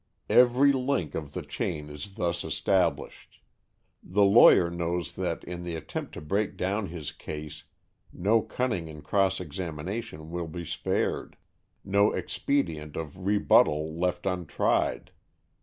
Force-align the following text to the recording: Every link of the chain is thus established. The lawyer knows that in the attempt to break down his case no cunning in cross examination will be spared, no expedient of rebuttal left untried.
Every 0.31 0.71
link 0.73 1.13
of 1.13 1.33
the 1.33 1.43
chain 1.43 1.87
is 1.91 2.15
thus 2.15 2.43
established. 2.43 3.39
The 4.01 4.23
lawyer 4.23 4.71
knows 4.71 5.13
that 5.13 5.43
in 5.43 5.61
the 5.61 5.75
attempt 5.75 6.15
to 6.15 6.21
break 6.21 6.57
down 6.57 6.87
his 6.87 7.11
case 7.11 7.65
no 8.11 8.41
cunning 8.41 8.87
in 8.87 9.03
cross 9.03 9.39
examination 9.39 10.31
will 10.31 10.47
be 10.47 10.65
spared, 10.65 11.37
no 11.85 12.11
expedient 12.13 12.95
of 12.95 13.27
rebuttal 13.27 13.95
left 13.95 14.25
untried. 14.25 15.11